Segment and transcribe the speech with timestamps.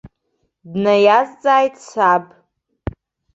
[0.71, 2.25] Днаиазҵааит саб.